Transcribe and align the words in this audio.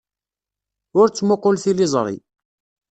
Ur 0.99 1.07
ttmuqqul 1.09 1.55
tiliẓri. 1.63 2.17